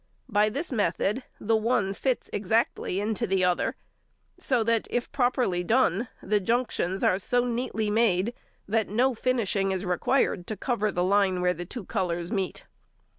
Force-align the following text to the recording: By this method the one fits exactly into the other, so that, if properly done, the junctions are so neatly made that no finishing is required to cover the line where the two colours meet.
By 0.27 0.49
this 0.49 0.71
method 0.71 1.25
the 1.39 1.55
one 1.55 1.93
fits 1.93 2.27
exactly 2.33 2.99
into 2.99 3.27
the 3.27 3.43
other, 3.43 3.75
so 4.39 4.63
that, 4.63 4.87
if 4.89 5.11
properly 5.11 5.63
done, 5.63 6.07
the 6.23 6.39
junctions 6.39 7.03
are 7.03 7.19
so 7.19 7.45
neatly 7.45 7.91
made 7.91 8.33
that 8.67 8.89
no 8.89 9.13
finishing 9.13 9.71
is 9.71 9.85
required 9.85 10.47
to 10.47 10.57
cover 10.57 10.91
the 10.91 11.03
line 11.03 11.39
where 11.39 11.53
the 11.53 11.65
two 11.65 11.85
colours 11.85 12.31
meet. 12.31 12.63